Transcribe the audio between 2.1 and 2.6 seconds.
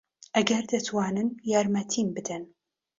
بدەن.